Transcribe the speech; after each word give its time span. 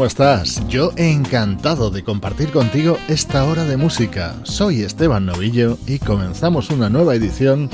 ¿Cómo 0.00 0.06
estás? 0.06 0.66
Yo 0.66 0.92
encantado 0.96 1.90
de 1.90 2.02
compartir 2.02 2.50
contigo 2.52 2.96
esta 3.08 3.44
hora 3.44 3.66
de 3.66 3.76
música. 3.76 4.34
Soy 4.44 4.80
Esteban 4.80 5.26
Novillo 5.26 5.76
y 5.86 5.98
comenzamos 5.98 6.70
una 6.70 6.88
nueva 6.88 7.14
edición 7.14 7.68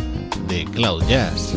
de 0.49 0.65
Cloud 0.65 1.05
Jazz. 1.07 1.55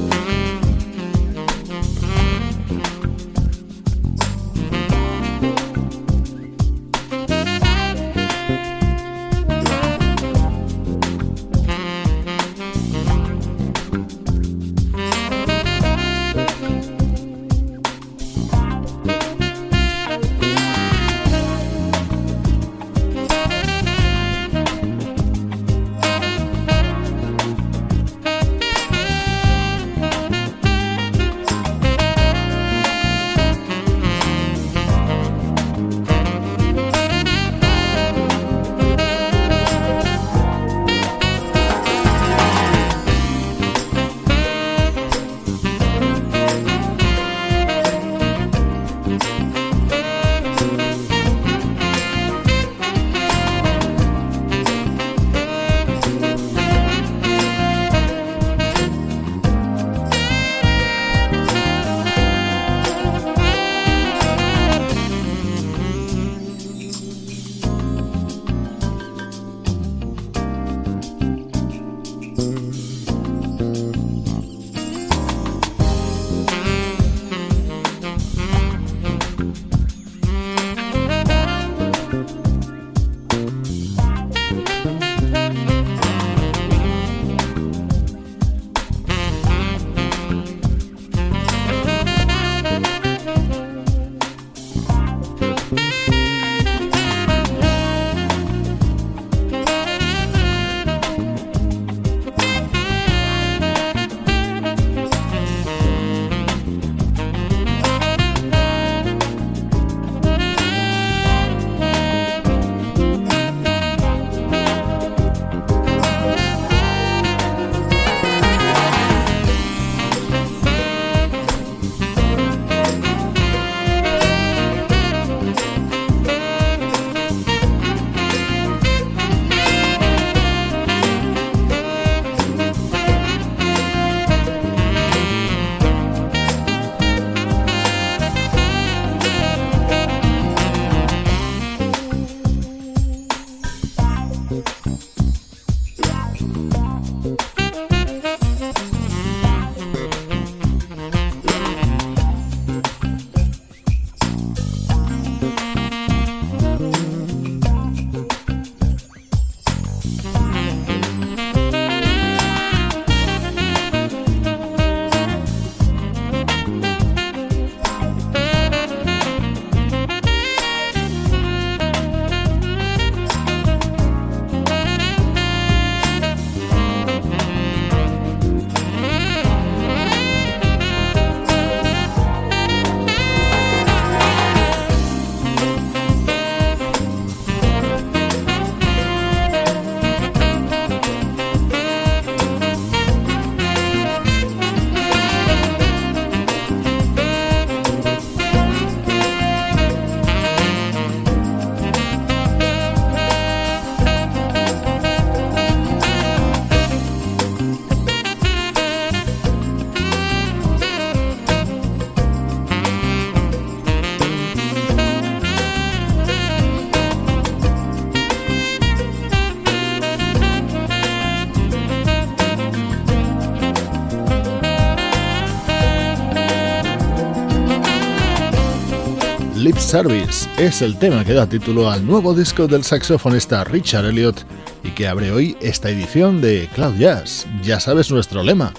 Service 229.90 230.48
es 230.60 230.84
el 230.84 231.00
tema 231.00 231.26
que 231.26 231.34
da 231.34 231.50
título 231.50 231.90
al 231.90 232.06
nuevo 232.06 232.36
disco 232.36 232.68
del 232.68 232.84
saxofonista 232.84 233.64
Richard 233.64 234.06
Elliot 234.06 234.46
y 234.84 234.92
que 234.92 235.08
abre 235.08 235.32
hoy 235.32 235.58
esta 235.62 235.90
edición 235.90 236.42
de 236.42 236.70
Cloud 236.76 237.00
Jazz. 237.00 237.48
Ya 237.64 237.80
sabes 237.80 238.12
nuestro 238.12 238.44
lema. 238.44 238.72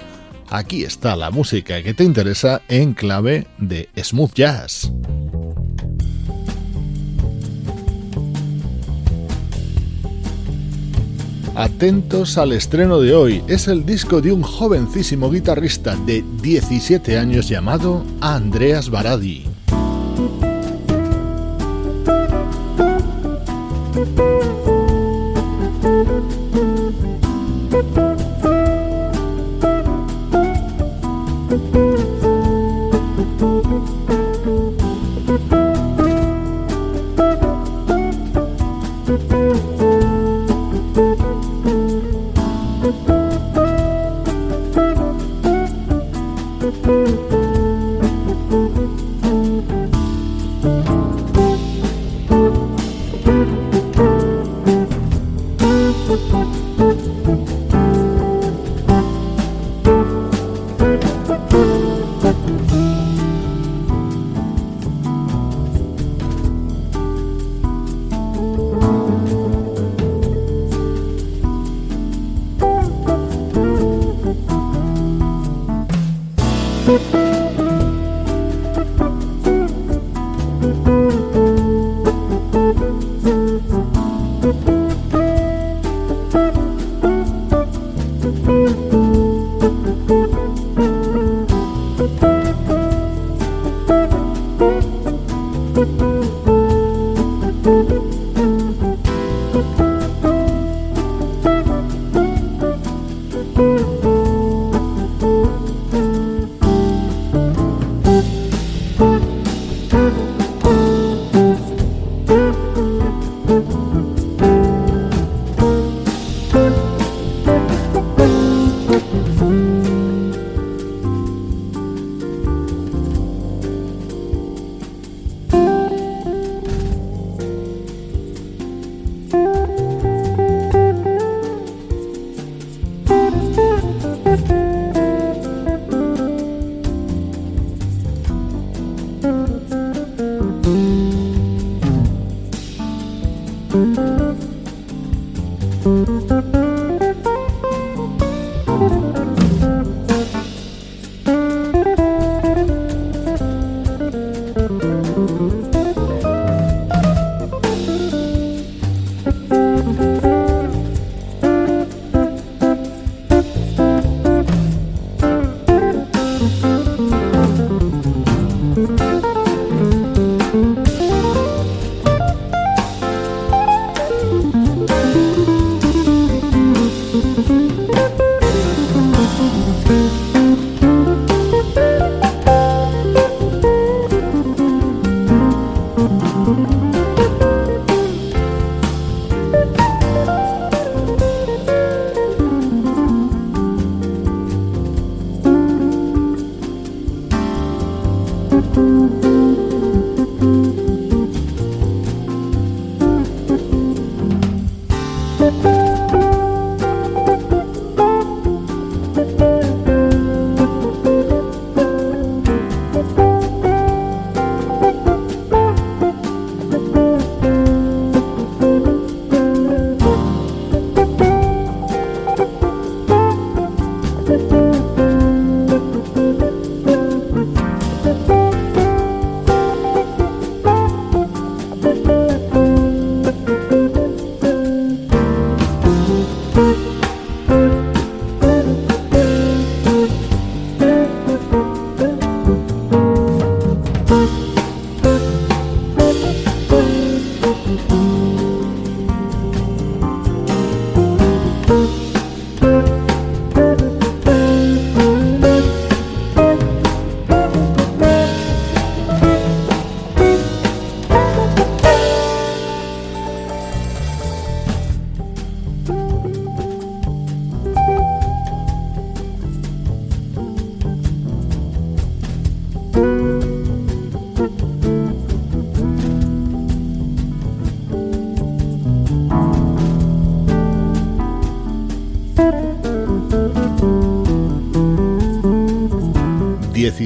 Aquí 0.50 0.84
está 0.84 1.16
la 1.16 1.32
música 1.32 1.82
que 1.82 1.94
te 1.94 2.04
interesa 2.04 2.62
en 2.68 2.94
clave 2.94 3.48
de 3.58 3.88
smooth 4.00 4.34
jazz. 4.34 4.92
Atentos 11.56 12.38
al 12.38 12.52
estreno 12.52 13.00
de 13.00 13.16
hoy. 13.16 13.42
Es 13.48 13.66
el 13.66 13.84
disco 13.84 14.20
de 14.20 14.30
un 14.30 14.42
jovencísimo 14.42 15.28
guitarrista 15.28 15.96
de 16.06 16.24
17 16.40 17.18
años 17.18 17.48
llamado 17.48 18.04
Andreas 18.20 18.90
Baradi. 18.90 19.50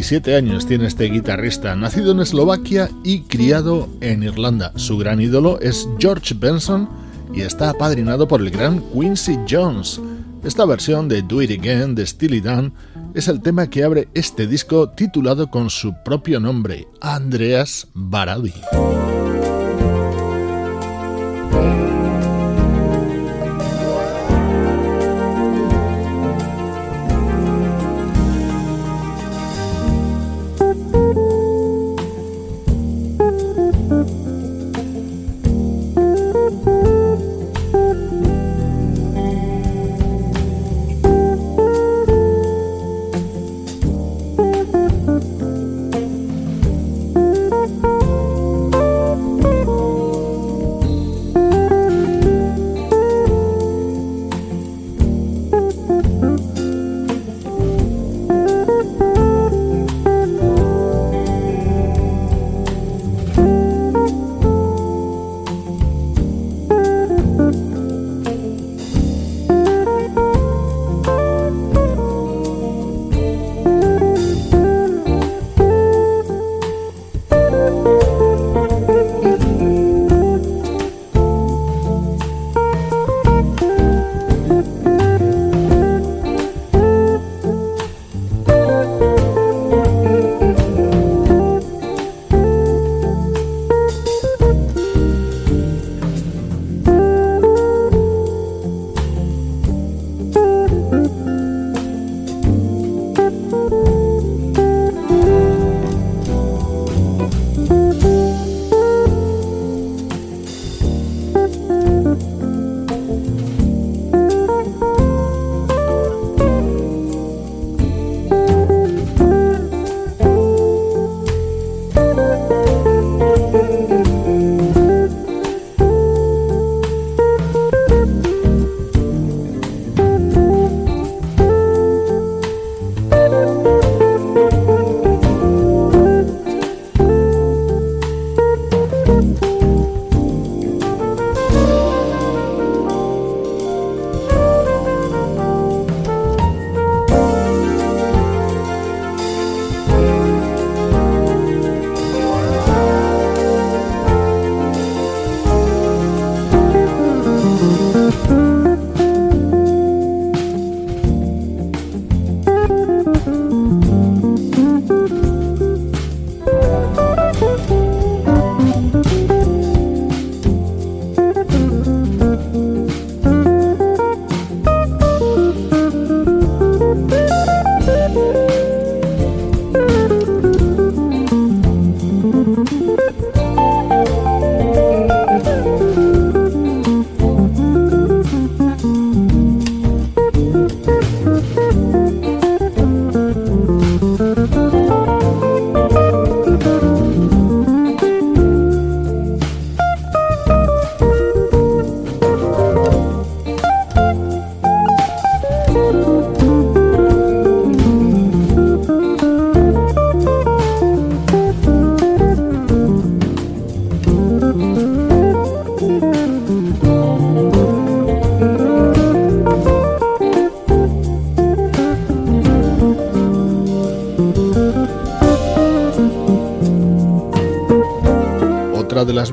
17 0.04 0.36
años 0.36 0.66
tiene 0.66 0.84
este 0.86 1.06
guitarrista, 1.06 1.74
nacido 1.76 2.12
en 2.12 2.20
Eslovaquia 2.20 2.90
y 3.02 3.20
criado 3.20 3.88
en 4.02 4.22
Irlanda. 4.22 4.70
Su 4.76 4.98
gran 4.98 5.18
ídolo 5.18 5.58
es 5.60 5.88
George 5.98 6.34
Benson 6.34 6.90
y 7.32 7.40
está 7.40 7.70
apadrinado 7.70 8.28
por 8.28 8.42
el 8.42 8.50
gran 8.50 8.82
Quincy 8.92 9.38
Jones. 9.48 10.02
Esta 10.44 10.66
versión 10.66 11.08
de 11.08 11.22
Do 11.22 11.40
It 11.40 11.58
Again 11.58 11.94
de 11.94 12.06
Steely 12.06 12.42
Dan 12.42 12.74
es 13.14 13.28
el 13.28 13.40
tema 13.40 13.70
que 13.70 13.82
abre 13.82 14.08
este 14.12 14.46
disco 14.46 14.90
titulado 14.90 15.50
con 15.50 15.70
su 15.70 15.94
propio 16.04 16.38
nombre, 16.38 16.86
Andreas 17.00 17.88
Baradi. 17.94 18.52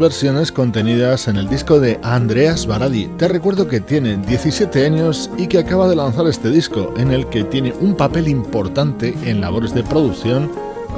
Versiones 0.01 0.51
contenidas 0.51 1.27
en 1.27 1.37
el 1.37 1.47
disco 1.47 1.79
de 1.79 1.99
Andreas 2.01 2.65
Baradi. 2.65 3.07
Te 3.17 3.27
recuerdo 3.27 3.67
que 3.67 3.79
tiene 3.79 4.17
17 4.17 4.85
años 4.85 5.29
y 5.37 5.45
que 5.45 5.59
acaba 5.59 5.87
de 5.87 5.95
lanzar 5.95 6.25
este 6.25 6.49
disco, 6.49 6.93
en 6.97 7.11
el 7.11 7.27
que 7.27 7.43
tiene 7.43 7.71
un 7.79 7.95
papel 7.95 8.27
importante 8.27 9.13
en 9.23 9.39
labores 9.39 9.75
de 9.75 9.83
producción 9.83 10.51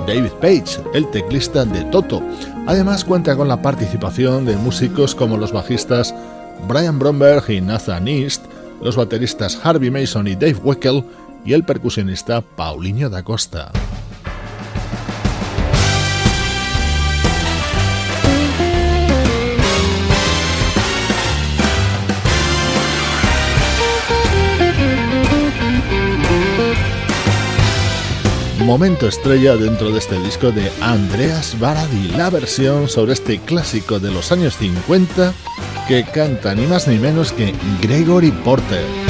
David 0.07 0.31
Page, 0.39 0.79
el 0.93 1.11
teclista 1.11 1.65
de 1.65 1.83
Toto. 1.85 2.23
Además 2.65 3.03
cuenta 3.03 3.35
con 3.35 3.49
la 3.49 3.61
participación 3.61 4.45
de 4.45 4.55
músicos 4.55 5.13
como 5.13 5.37
los 5.37 5.51
bajistas 5.51 6.15
Brian 6.67 6.97
Bromberg 6.97 7.49
y 7.49 7.59
Nathan 7.59 8.07
East, 8.07 8.45
los 8.81 8.95
bateristas 8.95 9.59
Harvey 9.61 9.91
Mason 9.91 10.27
y 10.29 10.35
Dave 10.35 10.57
Weckel 10.63 11.03
y 11.43 11.51
el 11.51 11.65
percusionista 11.65 12.41
Paulinho 12.41 13.09
da 13.09 13.21
Costa. 13.21 13.71
Momento 28.65 29.07
estrella 29.07 29.57
dentro 29.57 29.91
de 29.91 29.99
este 29.99 30.17
disco 30.19 30.51
de 30.51 30.71
Andreas 30.81 31.59
Baradi, 31.59 32.07
la 32.15 32.29
versión 32.29 32.87
sobre 32.87 33.13
este 33.13 33.39
clásico 33.39 33.99
de 33.99 34.11
los 34.11 34.31
años 34.31 34.57
50 34.57 35.33
que 35.87 36.05
canta 36.05 36.55
ni 36.55 36.65
más 36.65 36.87
ni 36.87 36.97
menos 36.97 37.33
que 37.33 37.53
Gregory 37.81 38.31
Porter. 38.31 39.02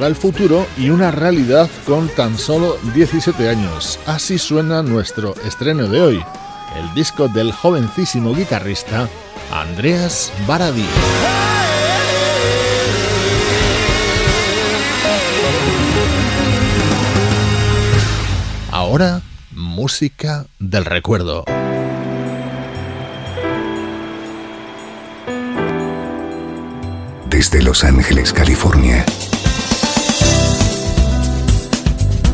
para 0.00 0.08
el 0.08 0.16
futuro 0.16 0.66
y 0.78 0.88
una 0.88 1.10
realidad 1.10 1.68
con 1.84 2.08
tan 2.08 2.38
solo 2.38 2.78
17 2.94 3.50
años. 3.50 3.98
Así 4.06 4.38
suena 4.38 4.82
nuestro 4.82 5.34
estreno 5.44 5.88
de 5.88 6.00
hoy, 6.00 6.24
el 6.74 6.94
disco 6.94 7.28
del 7.28 7.52
jovencísimo 7.52 8.34
guitarrista 8.34 9.10
Andreas 9.52 10.32
Baradi. 10.46 10.86
Ahora, 18.70 19.20
música 19.50 20.46
del 20.58 20.86
recuerdo. 20.86 21.44
Desde 27.28 27.62
Los 27.62 27.84
Ángeles, 27.84 28.32
California 28.32 29.04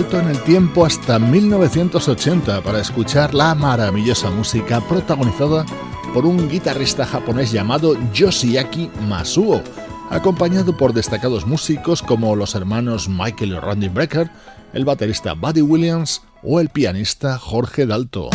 En 0.00 0.28
el 0.28 0.42
tiempo 0.44 0.86
hasta 0.86 1.18
1980 1.18 2.62
para 2.62 2.80
escuchar 2.80 3.34
la 3.34 3.54
maravillosa 3.54 4.30
música 4.30 4.80
protagonizada 4.80 5.66
por 6.14 6.24
un 6.24 6.48
guitarrista 6.48 7.04
japonés 7.04 7.52
llamado 7.52 7.96
Yoshiaki 8.12 8.90
Masuo, 9.08 9.62
acompañado 10.08 10.74
por 10.74 10.94
destacados 10.94 11.46
músicos 11.46 12.02
como 12.02 12.34
los 12.34 12.54
hermanos 12.54 13.10
Michael 13.10 13.50
y 13.50 13.58
Randy 13.58 13.88
Brecker, 13.88 14.30
el 14.72 14.86
baterista 14.86 15.34
Buddy 15.34 15.60
Williams 15.60 16.22
o 16.42 16.60
el 16.60 16.70
pianista 16.70 17.36
Jorge 17.38 17.84
Dalto. 17.84 18.30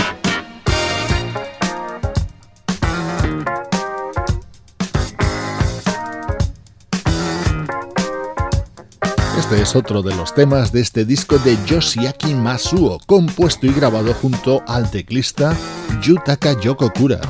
Este 9.46 9.62
es 9.62 9.76
otro 9.76 10.02
de 10.02 10.16
los 10.16 10.34
temas 10.34 10.72
de 10.72 10.82
este 10.82 11.06
disco 11.06 11.38
de 11.38 11.56
Yoshiaki 11.68 12.34
Masuo, 12.34 12.98
compuesto 13.06 13.68
y 13.68 13.74
grabado 13.74 14.12
junto 14.16 14.64
al 14.68 14.90
teclista 14.90 15.56
Yutaka 16.02 16.60
Yokokura. 16.60 17.22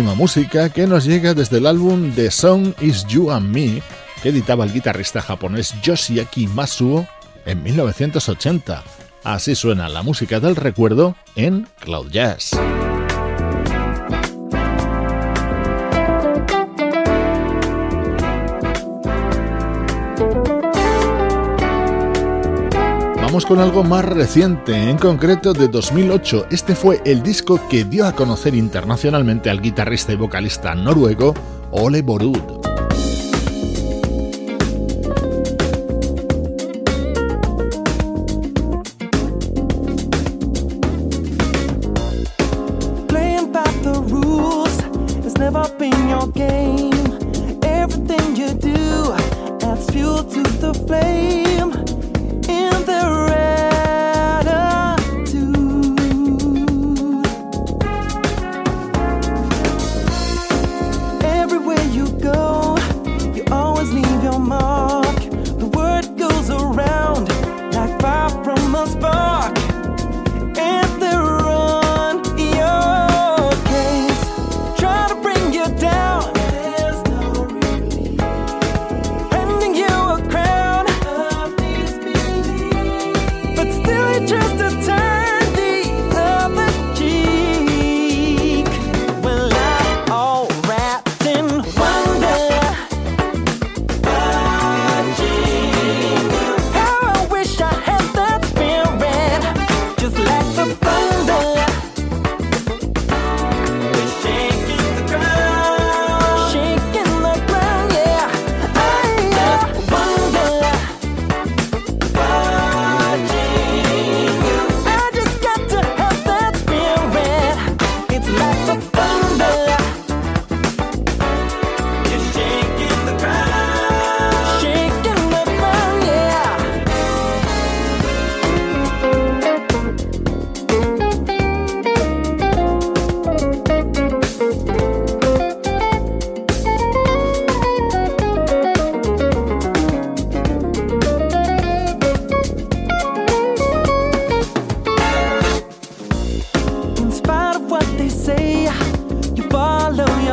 Música 0.00 0.70
que 0.70 0.86
nos 0.86 1.04
llega 1.04 1.34
desde 1.34 1.58
el 1.58 1.66
álbum 1.66 2.12
The 2.14 2.30
Song 2.30 2.72
Is 2.80 3.04
You 3.08 3.30
and 3.30 3.54
Me, 3.54 3.82
que 4.22 4.30
editaba 4.30 4.64
el 4.64 4.72
guitarrista 4.72 5.20
japonés 5.20 5.74
Yoshiaki 5.82 6.46
Masuo 6.46 7.06
en 7.44 7.62
1980. 7.62 8.82
Así 9.22 9.54
suena 9.54 9.90
la 9.90 10.02
música 10.02 10.40
del 10.40 10.56
recuerdo 10.56 11.14
en 11.36 11.68
Cloud 11.78 12.10
Jazz. 12.10 12.51
Con 23.32 23.60
algo 23.60 23.82
más 23.82 24.04
reciente, 24.04 24.90
en 24.90 24.98
concreto 24.98 25.54
de 25.54 25.66
2008. 25.66 26.48
Este 26.50 26.74
fue 26.74 27.00
el 27.06 27.22
disco 27.22 27.58
que 27.70 27.82
dio 27.82 28.06
a 28.06 28.12
conocer 28.12 28.54
internacionalmente 28.54 29.48
al 29.48 29.62
guitarrista 29.62 30.12
y 30.12 30.16
vocalista 30.16 30.74
noruego 30.74 31.32
Ole 31.70 32.02
Borud. 32.02 32.61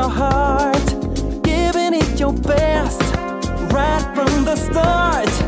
heart, 0.09 0.85
giving 1.43 1.93
it 1.93 2.19
your 2.19 2.33
best 2.33 3.01
right 3.71 4.11
from 4.15 4.45
the 4.45 4.55
start. 4.55 5.38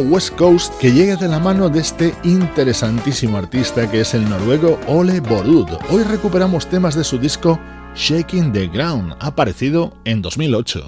West 0.00 0.36
Coast 0.36 0.72
que 0.78 0.92
llega 0.92 1.16
de 1.16 1.28
la 1.28 1.38
mano 1.38 1.68
de 1.68 1.80
este 1.80 2.14
interesantísimo 2.24 3.36
artista 3.36 3.90
que 3.90 4.00
es 4.00 4.14
el 4.14 4.28
noruego 4.28 4.78
Ole 4.86 5.20
Borud. 5.20 5.68
Hoy 5.90 6.02
recuperamos 6.02 6.66
temas 6.66 6.94
de 6.94 7.04
su 7.04 7.18
disco 7.18 7.58
Shaking 7.94 8.52
the 8.52 8.68
Ground, 8.68 9.14
aparecido 9.20 9.92
en 10.04 10.22
2008. 10.22 10.86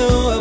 knew 0.00 0.39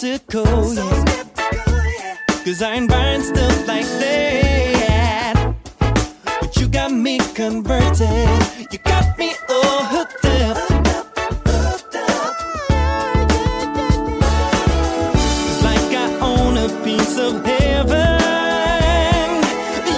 skeptical, 0.00 0.64
so 0.64 0.88
skeptical 1.02 1.74
yeah. 1.98 2.16
Cause 2.42 2.62
I 2.62 2.72
ain't 2.72 2.88
buying 2.88 3.22
stuff 3.22 3.68
like 3.68 3.84
that. 3.84 5.54
But 6.40 6.56
you 6.56 6.68
got 6.68 6.90
me 6.90 7.18
converted. 7.34 8.08
You 8.72 8.78
got 8.78 9.18
me 9.18 9.34
all 9.50 9.84
hooked 9.84 10.24
up. 10.24 10.56
Hooked 11.44 11.96
up. 11.96 12.36
It's 15.48 15.62
like 15.68 15.92
I 15.94 16.08
own 16.22 16.56
a 16.56 16.68
piece 16.82 17.18
of 17.18 17.44
heaven. 17.44 18.20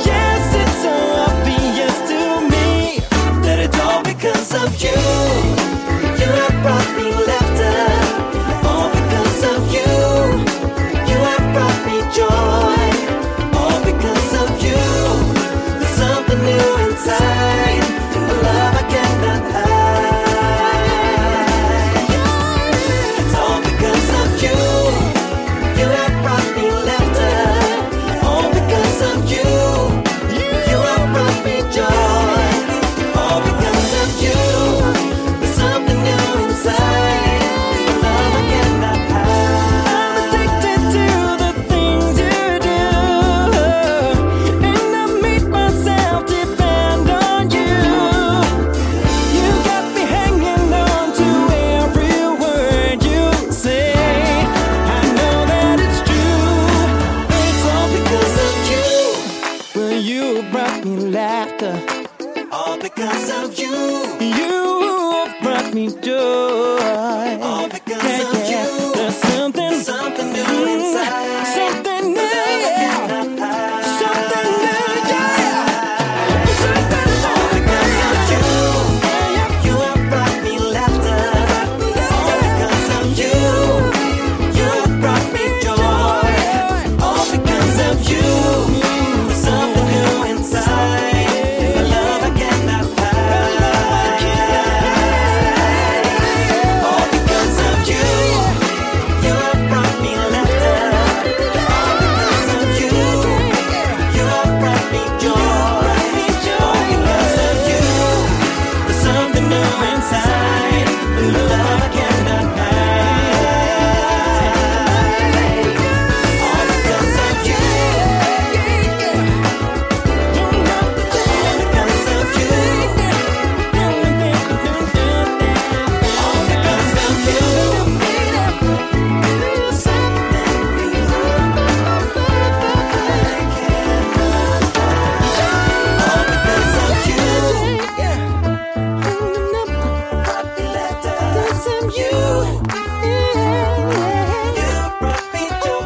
Yes, 0.04 0.42
it's 0.62 0.82
so 0.82 0.94
obvious 1.28 1.96
to 2.10 2.40
me 2.50 2.98
that 3.44 3.58
it's 3.60 3.78
all 3.78 4.02
because 4.02 4.52
of 4.52 4.82
you. 4.82 5.61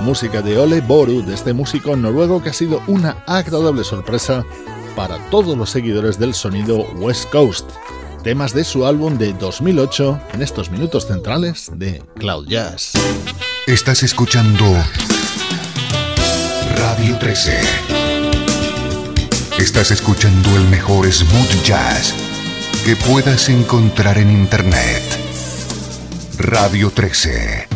música 0.07 0.41
de 0.41 0.57
Ole 0.57 0.81
Boru, 0.83 1.21
de 1.27 1.35
este 1.35 1.53
músico 1.53 1.97
noruego 1.97 2.41
que 2.41 2.51
ha 2.51 2.53
sido 2.53 2.81
una 2.87 3.25
agradable 3.27 3.83
sorpresa 3.83 4.47
para 4.95 5.19
todos 5.31 5.59
los 5.59 5.69
seguidores 5.69 6.17
del 6.17 6.33
sonido 6.33 6.87
West 6.95 7.29
Coast. 7.33 7.69
Temas 8.23 8.55
de 8.55 8.63
su 8.63 8.87
álbum 8.87 9.19
de 9.19 9.33
2008 9.33 10.21
en 10.35 10.43
estos 10.43 10.71
minutos 10.71 11.09
centrales 11.09 11.73
de 11.75 12.05
Cloud 12.15 12.47
Jazz. 12.47 12.93
Estás 13.67 14.05
escuchando 14.05 14.65
Radio 16.77 17.19
13. 17.19 17.59
Estás 19.59 19.91
escuchando 19.91 20.55
el 20.55 20.69
mejor 20.69 21.13
smooth 21.13 21.65
jazz 21.65 22.15
que 22.85 22.95
puedas 22.95 23.49
encontrar 23.49 24.19
en 24.19 24.31
Internet. 24.31 25.03
Radio 26.39 26.93
13 26.93 27.76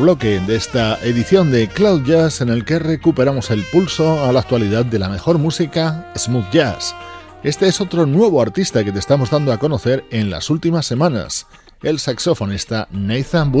bloque 0.00 0.40
de 0.40 0.56
esta 0.56 0.98
edición 1.02 1.50
de 1.50 1.68
Cloud 1.68 2.04
Jazz 2.04 2.40
en 2.40 2.48
el 2.48 2.64
que 2.64 2.78
recuperamos 2.78 3.50
el 3.50 3.62
pulso 3.64 4.24
a 4.24 4.32
la 4.32 4.40
actualidad 4.40 4.84
de 4.84 4.98
la 4.98 5.08
mejor 5.08 5.38
música 5.38 6.12
smooth 6.16 6.50
jazz. 6.50 6.94
Este 7.42 7.68
es 7.68 7.80
otro 7.80 8.06
nuevo 8.06 8.42
artista 8.42 8.84
que 8.84 8.92
te 8.92 8.98
estamos 8.98 9.30
dando 9.30 9.52
a 9.52 9.58
conocer 9.58 10.04
en 10.10 10.30
las 10.30 10.50
últimas 10.50 10.86
semanas, 10.86 11.46
el 11.82 11.98
saxofonista 11.98 12.88
Nathan 12.90 13.52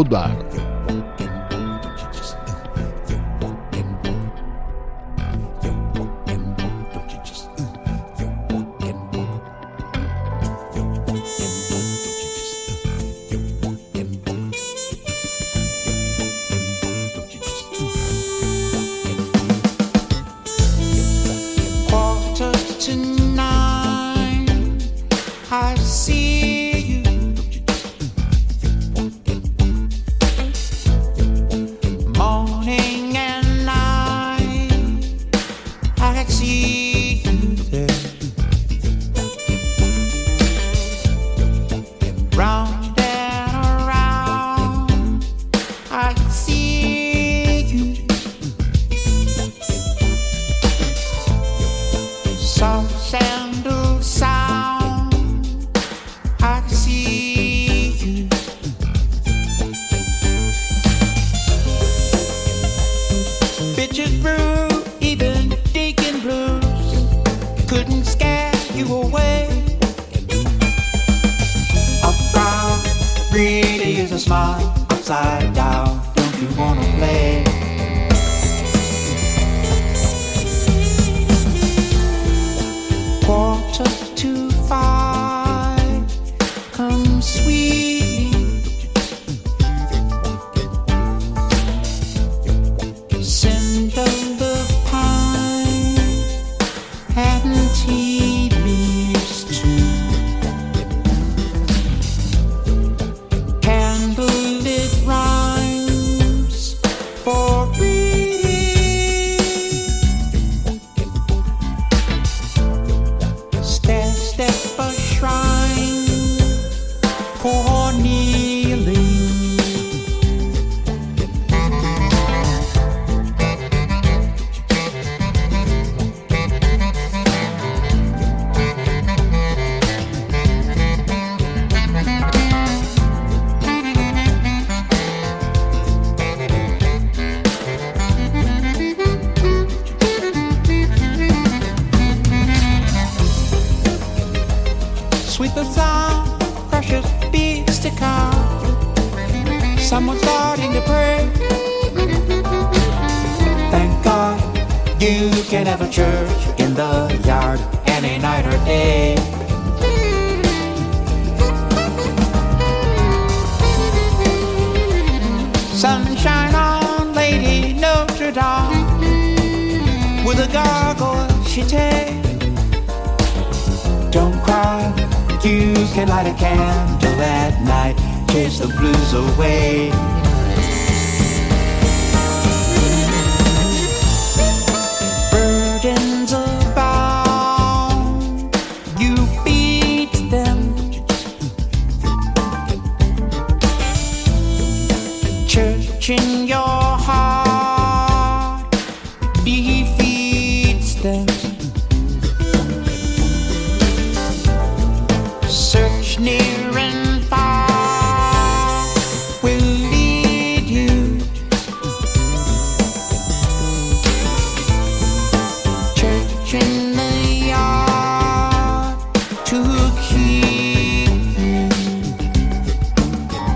to 219.46 219.62
keep. 220.02 221.06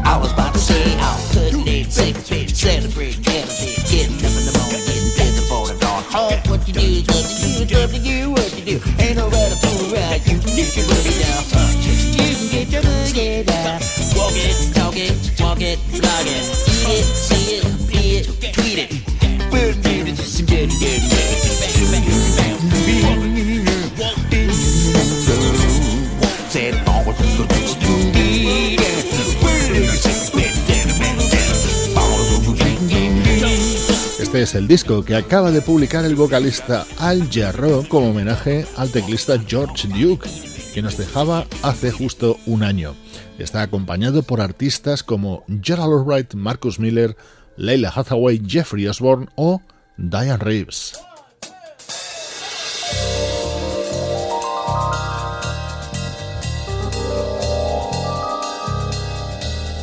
I 0.07 0.17
to 0.53 0.59
say 0.61 0.95
take 1.91 2.17
a 2.17 2.23
bit, 2.31 2.57
celebrate, 2.57 3.19
a 3.27 3.51
getting 3.91 4.15
in 4.39 4.47
the 4.47 4.55
morning, 4.55 4.87
getting 5.19 5.35
the 5.35 5.47
what 6.49 6.67
you 6.69 6.75
do 6.75 6.87
you 6.87 7.67
you 8.07 8.31
what 8.31 8.51
you 8.57 8.65
do. 8.65 8.77
Ain't 9.03 9.17
no 9.17 9.29
you 10.31 10.39
get 10.55 10.77
your 10.77 10.87
booty 10.87 11.11
down. 11.19 11.43
You 11.83 12.35
can 12.39 12.49
get 12.55 12.69
your 12.71 12.83
booty 12.83 13.43
down. 13.43 13.81
Walk 14.15 14.39
it, 14.39 14.75
talk 14.75 14.97
it, 14.97 15.41
walk 15.41 15.61
it, 15.61 15.79
blog 15.91 16.27
it, 16.27 16.47
eat 16.87 17.33
it, 17.33 17.40
Es 34.41 34.55
el 34.55 34.67
disco 34.67 35.05
que 35.05 35.17
acaba 35.17 35.51
de 35.51 35.61
publicar 35.61 36.07
el 36.07 36.17
vocalista 36.17 36.87
Al 36.99 37.29
Jarreau 37.31 37.87
como 37.87 38.09
homenaje 38.09 38.65
al 38.79 38.89
teclista 38.89 39.39
George 39.47 39.87
Duke, 39.87 40.31
que 40.73 40.81
nos 40.81 40.97
dejaba 40.97 41.47
hace 41.63 41.91
justo 41.91 42.39
un 42.47 42.63
año. 42.63 42.95
Está 43.39 43.61
acompañado 43.61 44.23
por 44.23 44.41
artistas 44.41 45.03
como 45.03 45.45
Gerald 45.63 45.93
Albright, 45.93 46.33
Marcus 46.33 46.81
Miller, 46.81 47.19
Leila 47.59 47.93
Hathaway, 47.95 48.41
Jeffrey 48.43 48.89
Osborne 48.89 49.29
o 49.35 49.61
Diane 49.99 50.39
Reeves. 50.39 50.95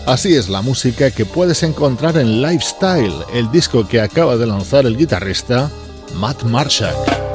Así 0.08 0.38
es 0.38 0.48
la 0.48 0.62
música 0.62 1.12
que 1.12 1.26
puedes 1.26 1.64
encontrar 1.64 2.18
en 2.18 2.42
Lifestyle, 2.42 3.26
el 3.34 3.52
disco 3.52 3.86
que 3.86 4.00
acaba 4.00 4.38
de 4.38 4.48
lanzar 4.48 4.86
el 4.86 4.96
guitarrista 4.96 5.70
Matt 6.16 6.44
Marshak. 6.44 7.27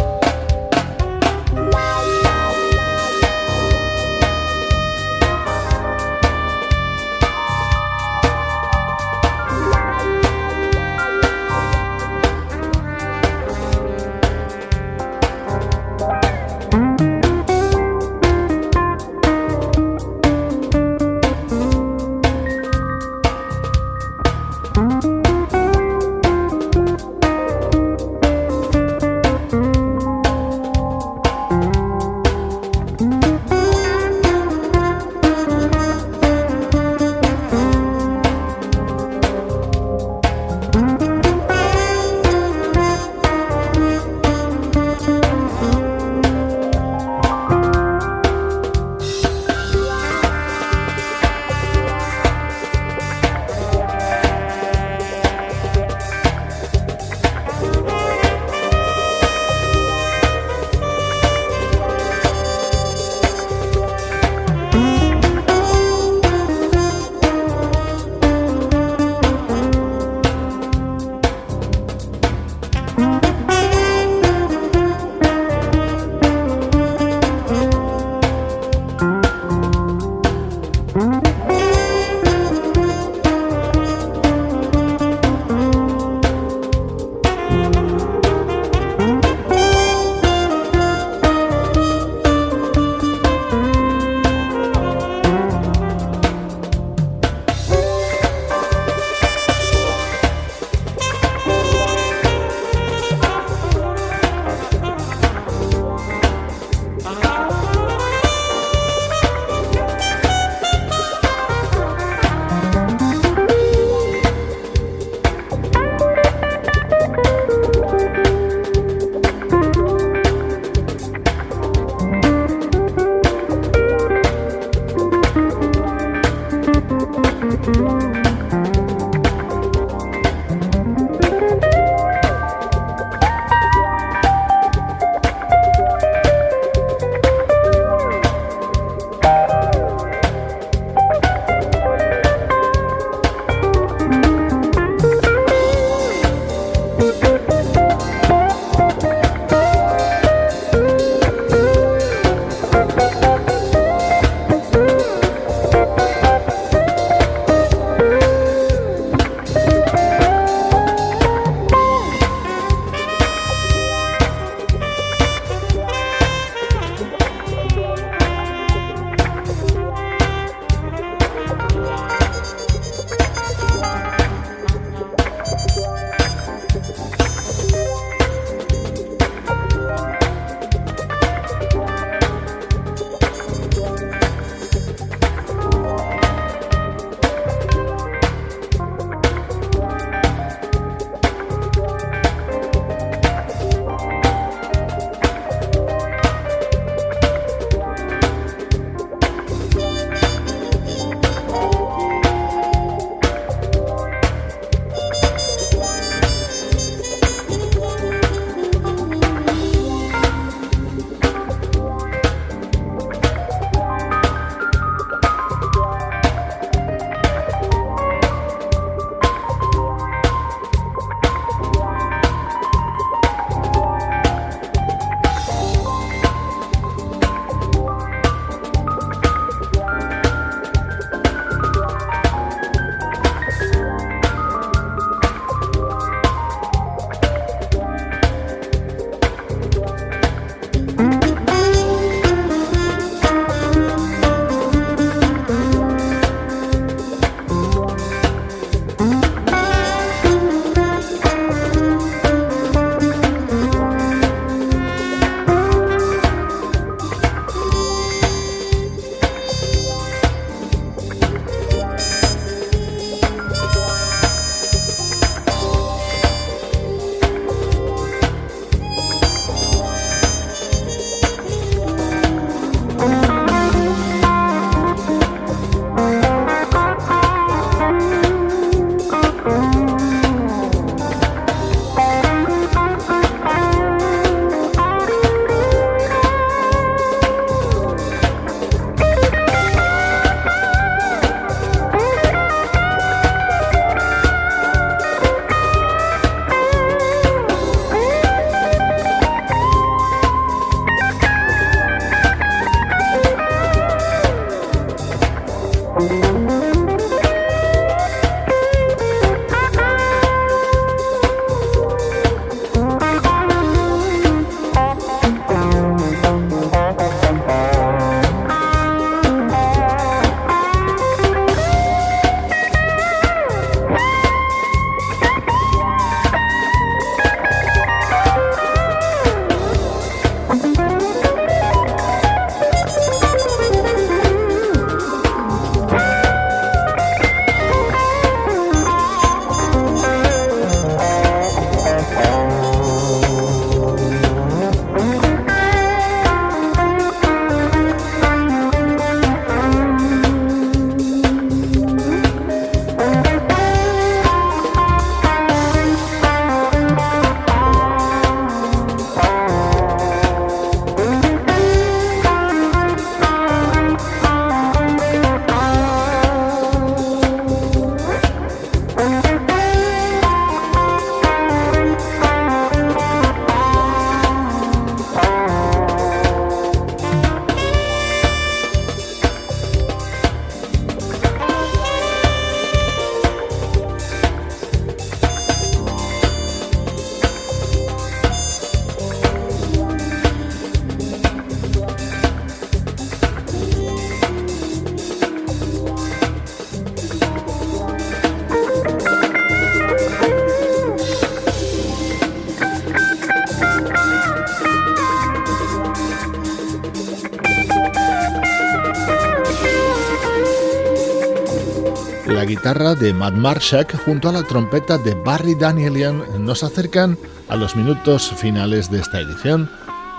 De 412.72 413.12
Matt 413.12 413.34
Marshak 413.34 414.02
junto 414.06 414.30
a 414.30 414.32
la 414.32 414.44
trompeta 414.44 414.96
de 414.96 415.14
Barry 415.14 415.54
Danielian 415.54 416.22
nos 416.42 416.64
acercan 416.64 417.18
a 417.50 417.56
los 417.56 417.76
minutos 417.76 418.32
finales 418.34 418.90
de 418.90 418.98
esta 418.98 419.20
edición 419.20 419.70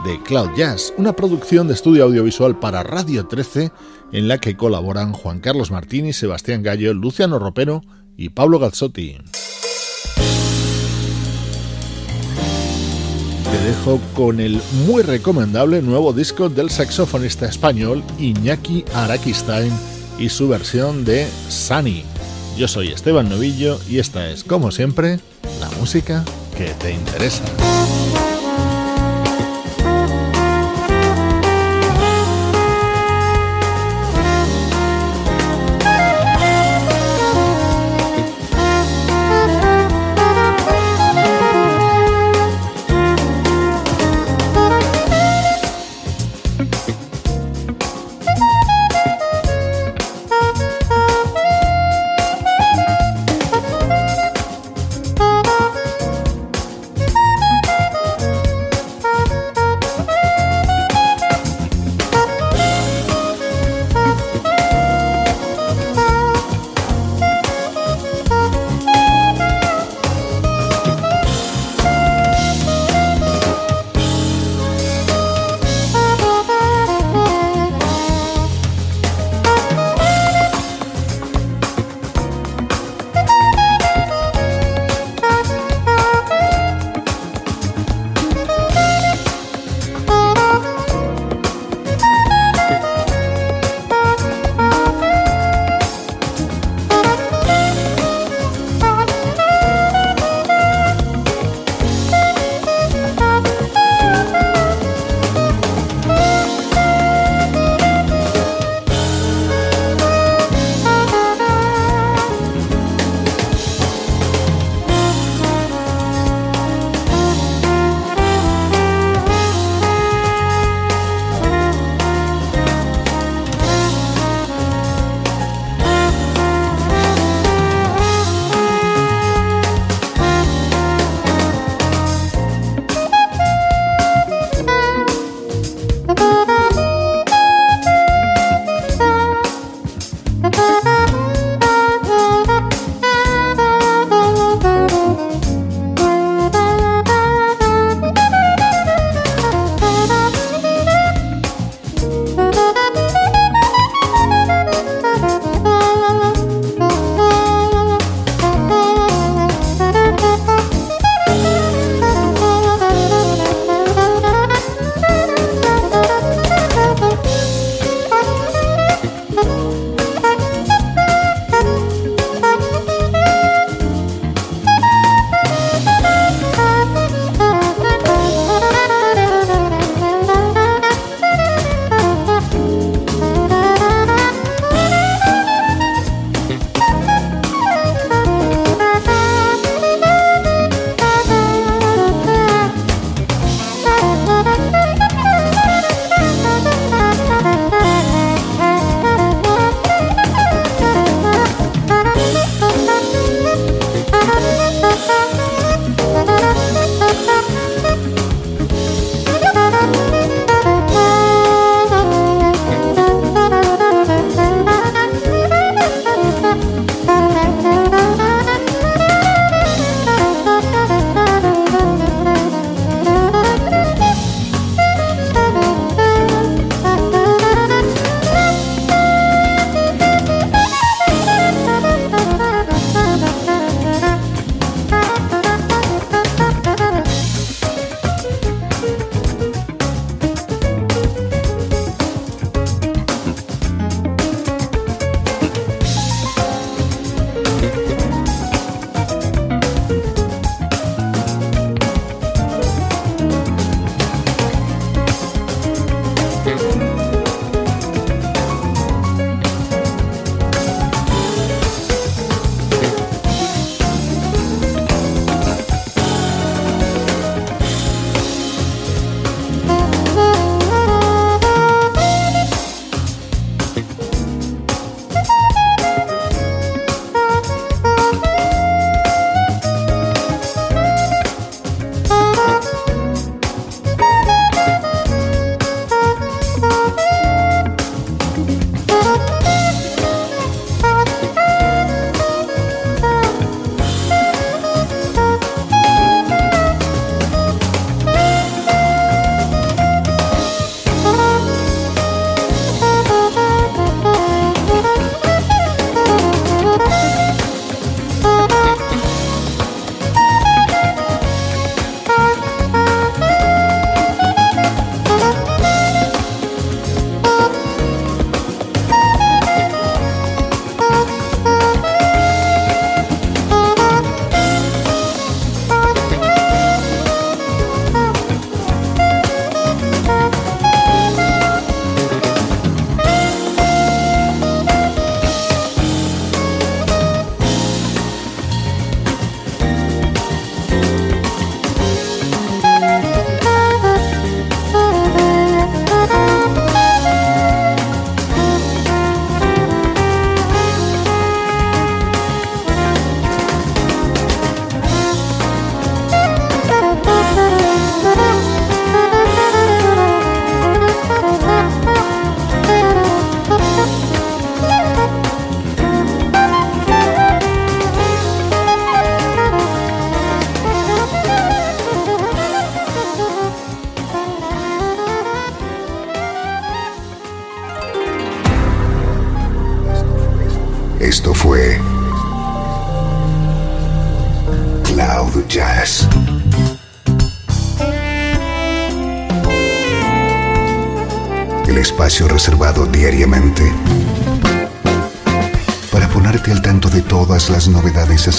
de 0.05 0.21
Cloud 0.21 0.51
Jazz, 0.55 0.93
una 0.97 1.13
producción 1.13 1.67
de 1.67 1.73
estudio 1.73 2.03
audiovisual 2.03 2.59
para 2.59 2.83
Radio 2.83 3.25
13 3.25 3.71
en 4.11 4.27
la 4.27 4.37
que 4.37 4.55
colaboran 4.55 5.13
Juan 5.13 5.39
Carlos 5.39 5.71
Martini, 5.71 6.13
Sebastián 6.13 6.61
Gallo, 6.61 6.93
Luciano 6.93 7.39
Ropero 7.39 7.81
y 8.15 8.29
Pablo 8.29 8.59
Gazzotti. 8.59 9.17
Te 13.51 13.65
dejo 13.65 13.99
con 14.13 14.39
el 14.39 14.61
muy 14.85 15.01
recomendable 15.01 15.81
nuevo 15.81 16.13
disco 16.13 16.49
del 16.49 16.69
saxofonista 16.69 17.47
español 17.47 18.03
Iñaki 18.19 18.85
Araquistain 18.93 19.73
y 20.19 20.29
su 20.29 20.47
versión 20.47 21.03
de 21.03 21.27
Sunny. 21.49 22.12
Yo 22.57 22.67
soy 22.67 22.89
Esteban 22.89 23.29
Novillo 23.29 23.79
y 23.89 23.97
esta 23.97 24.29
es, 24.29 24.43
como 24.43 24.71
siempre, 24.71 25.19
la 25.59 25.69
música 25.79 26.23
que 26.55 26.65
te 26.75 26.91
interesa. 26.91 27.43